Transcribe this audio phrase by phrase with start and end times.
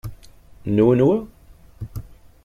[0.75, 1.17] Nwen wa?